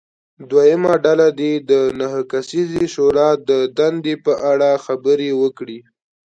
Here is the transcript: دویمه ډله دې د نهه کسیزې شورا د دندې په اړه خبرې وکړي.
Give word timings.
دویمه 0.49 0.93
ډله 1.05 1.27
دې 1.39 1.53
د 1.69 1.71
نهه 1.99 2.21
کسیزې 2.31 2.85
شورا 2.93 3.29
د 3.49 3.51
دندې 3.77 4.15
په 4.25 4.33
اړه 4.51 4.69
خبرې 4.85 5.31
وکړي. 5.41 5.79